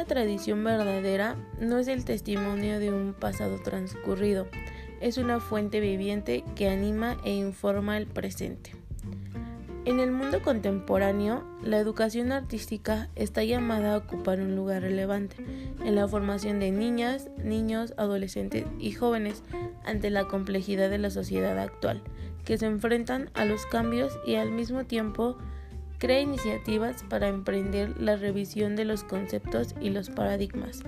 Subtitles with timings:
[0.00, 4.46] Una tradición verdadera no es el testimonio de un pasado transcurrido,
[5.02, 8.70] es una fuente viviente que anima e informa el presente.
[9.84, 15.36] En el mundo contemporáneo, la educación artística está llamada a ocupar un lugar relevante
[15.84, 19.42] en la formación de niñas, niños, adolescentes y jóvenes
[19.84, 22.02] ante la complejidad de la sociedad actual,
[22.46, 25.36] que se enfrentan a los cambios y al mismo tiempo
[26.00, 30.82] crea iniciativas para emprender la revisión de los conceptos y los paradigmas.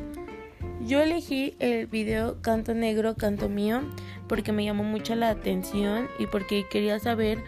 [0.80, 3.82] Yo elegí el video Canto Negro, Canto Mío
[4.26, 7.38] porque me llamó mucho la atención y porque quería saber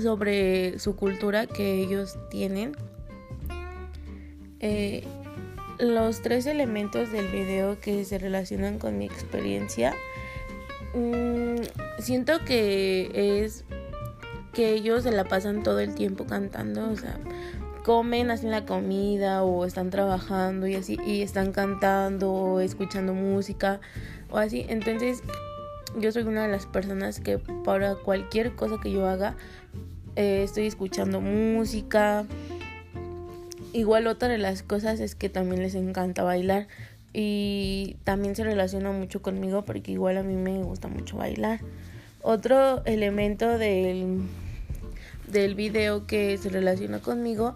[0.00, 2.76] sobre su cultura que ellos tienen.
[4.60, 5.04] Eh,
[5.80, 9.94] los tres elementos del video que se relacionan con mi experiencia,
[10.94, 11.62] mm,
[11.98, 13.64] siento que es
[14.58, 17.16] que ellos se la pasan todo el tiempo cantando, o sea,
[17.84, 23.78] comen, hacen la comida o están trabajando y así, y están cantando o escuchando música
[24.32, 24.66] o así.
[24.68, 25.22] Entonces,
[26.00, 29.36] yo soy una de las personas que para cualquier cosa que yo haga,
[30.16, 32.26] eh, estoy escuchando música.
[33.72, 36.66] Igual otra de las cosas es que también les encanta bailar
[37.12, 41.60] y también se relaciona mucho conmigo porque igual a mí me gusta mucho bailar.
[42.22, 44.22] Otro elemento del,
[45.30, 47.54] del video que se relaciona conmigo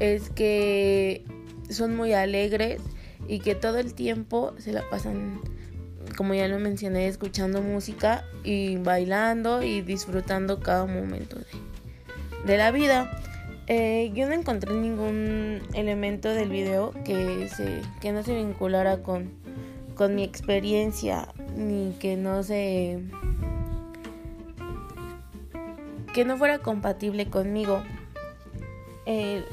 [0.00, 1.24] es que
[1.70, 2.80] son muy alegres
[3.28, 5.40] y que todo el tiempo se la pasan,
[6.16, 11.46] como ya lo mencioné, escuchando música y bailando y disfrutando cada momento de,
[12.46, 13.20] de la vida.
[13.66, 19.30] Eh, yo no encontré ningún elemento del video que, se, que no se vinculara con,
[19.94, 23.00] con mi experiencia, ni que no se...
[26.14, 27.82] que no fuera compatible conmigo.
[29.04, 29.44] Eh,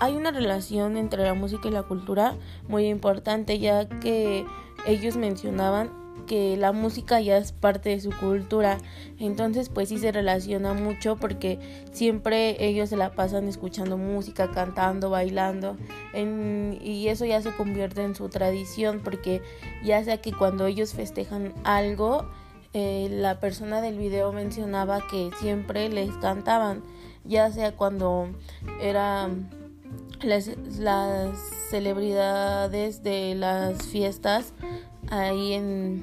[0.00, 2.36] hay una relación entre la música y la cultura
[2.68, 4.46] muy importante, ya que
[4.86, 5.90] ellos mencionaban
[6.26, 8.78] que la música ya es parte de su cultura.
[9.18, 11.58] Entonces pues sí se relaciona mucho porque
[11.92, 15.76] siempre ellos se la pasan escuchando música, cantando, bailando.
[16.14, 19.42] y eso ya se convierte en su tradición porque
[19.84, 22.26] ya sea que cuando ellos festejan algo,
[22.74, 26.82] eh, la persona del video mencionaba que siempre les cantaban,
[27.24, 28.28] ya sea cuando
[28.80, 29.50] eran
[30.22, 31.38] las, las
[31.70, 34.54] celebridades de las fiestas
[35.10, 36.02] ahí en,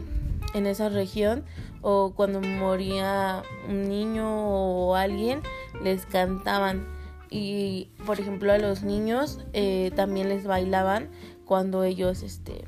[0.53, 1.43] en esa región
[1.81, 5.41] o cuando moría un niño o alguien
[5.83, 6.87] les cantaban.
[7.29, 11.09] Y por ejemplo a los niños eh, también les bailaban
[11.45, 12.65] cuando ellos este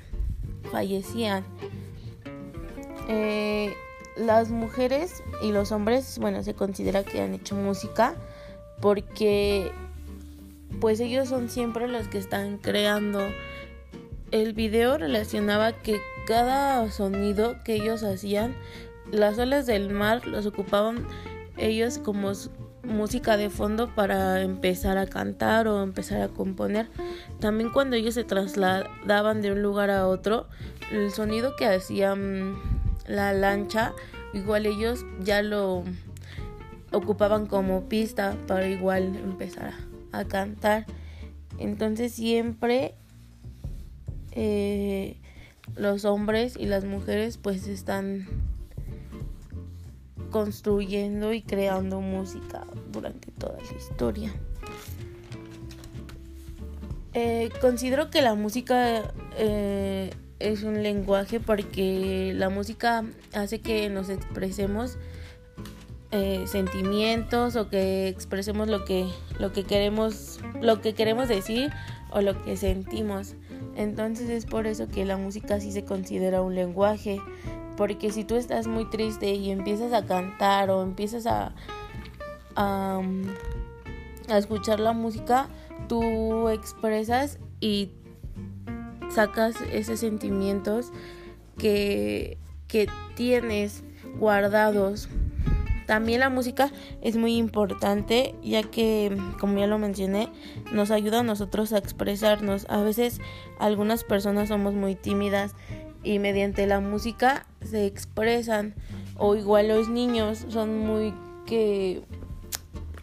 [0.72, 1.44] fallecían.
[3.07, 3.73] Eh,
[4.16, 8.16] las mujeres y los hombres bueno se considera que han hecho música
[8.81, 9.72] porque
[10.79, 13.22] pues ellos son siempre los que están creando
[14.31, 18.55] el video relacionaba que cada sonido que ellos hacían,
[19.11, 21.05] las olas del mar los ocupaban
[21.57, 22.31] ellos como
[22.83, 26.88] música de fondo para empezar a cantar o empezar a componer.
[27.39, 30.47] También cuando ellos se trasladaban de un lugar a otro,
[30.91, 32.55] el sonido que hacían
[33.07, 33.94] la lancha,
[34.34, 35.84] igual ellos ya lo
[36.91, 39.73] ocupaban como pista para igual empezar
[40.12, 40.85] a cantar.
[41.57, 42.95] Entonces siempre
[44.31, 45.17] eh,
[45.75, 48.28] los hombres y las mujeres pues están
[50.31, 54.34] construyendo y creando música durante toda la historia.
[57.13, 60.11] Eh, considero que la música eh,
[60.50, 63.03] es un lenguaje porque la música
[63.34, 64.97] hace que nos expresemos
[66.46, 69.07] sentimientos o que expresemos lo que
[69.40, 71.72] lo que queremos lo que queremos decir
[72.12, 73.35] o lo que sentimos.
[73.75, 77.22] Entonces es por eso que la música sí se considera un lenguaje,
[77.78, 81.53] porque si tú estás muy triste y empiezas a cantar o empiezas a,
[82.55, 83.02] a,
[84.29, 85.47] escuchar la música,
[85.88, 87.91] tú expresas y
[89.13, 90.91] sacas esos sentimientos
[91.58, 92.37] que,
[92.67, 93.84] que tienes
[94.17, 95.09] guardados
[95.91, 96.72] también la música
[97.02, 100.29] es muy importante ya que, como ya lo mencioné,
[100.72, 102.66] nos ayuda a nosotros a expresarnos.
[102.69, 103.19] A veces
[103.59, 105.53] algunas personas somos muy tímidas
[106.02, 108.73] y mediante la música se expresan.
[109.17, 111.14] O igual los niños son muy
[111.46, 112.03] que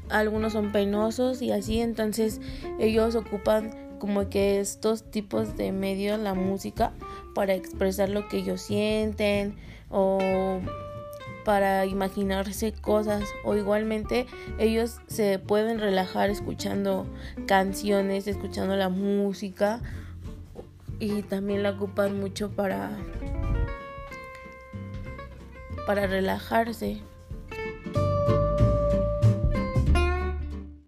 [0.08, 2.40] algunos son penosos y así, entonces
[2.78, 6.92] ellos ocupan como que estos tipos de medios, la música,
[7.34, 9.56] para expresar lo que ellos sienten
[9.90, 10.60] o
[11.44, 14.26] para imaginarse cosas o igualmente
[14.58, 17.06] ellos se pueden relajar escuchando
[17.46, 19.80] canciones, escuchando la música
[20.98, 22.90] y también la ocupan mucho para
[25.86, 26.98] para relajarse.